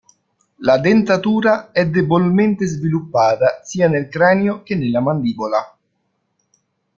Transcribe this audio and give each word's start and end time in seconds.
La 0.61 0.79
dentatura 0.79 1.69
è 1.71 1.87
debolmente 1.87 2.65
sviluppata 2.65 3.61
sia 3.63 3.87
nel 3.87 4.07
cranio 4.07 4.63
che 4.63 4.73
nella 4.73 4.99
mandibola. 4.99 5.77